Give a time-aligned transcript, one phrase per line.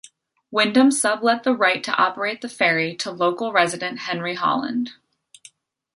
[0.49, 4.93] Windham sub-let the right to operate the ferry to local resident Henry Holland.